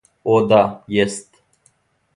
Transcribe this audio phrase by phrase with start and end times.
[0.35, 0.61] О да,
[0.97, 1.41] јест.